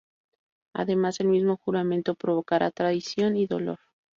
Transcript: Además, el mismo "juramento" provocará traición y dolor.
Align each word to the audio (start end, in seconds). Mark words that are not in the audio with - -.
Además, 0.73 1.19
el 1.19 1.27
mismo 1.27 1.57
"juramento" 1.57 2.15
provocará 2.15 2.71
traición 2.71 3.35
y 3.35 3.45
dolor. 3.45 3.77